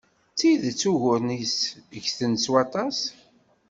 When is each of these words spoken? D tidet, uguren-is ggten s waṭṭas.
D 0.33 0.35
tidet, 0.39 0.81
uguren-is 0.91 1.55
ggten 1.93 2.33
s 2.43 2.45
waṭṭas. 2.53 2.99